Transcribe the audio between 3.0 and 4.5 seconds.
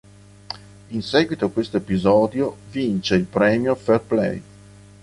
il premio fair-play.